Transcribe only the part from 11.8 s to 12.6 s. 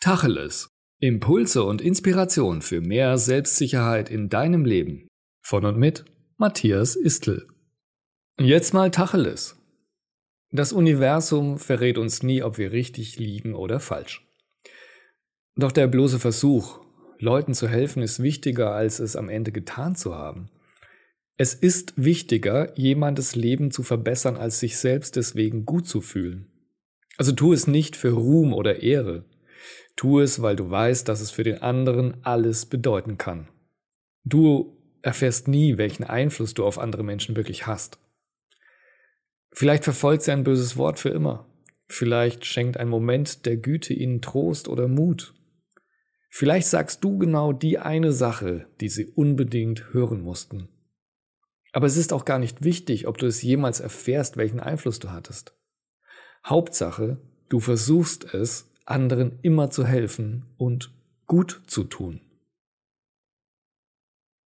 uns nie, ob